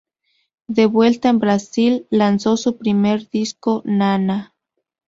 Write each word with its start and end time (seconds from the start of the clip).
De 0.65 0.87
vuelta 0.87 1.29
en 1.29 1.37
Brasil, 1.37 2.07
lanzó 2.09 2.57
su 2.57 2.75
primer 2.79 3.29
disco, 3.29 3.83
"Nana". 3.85 4.55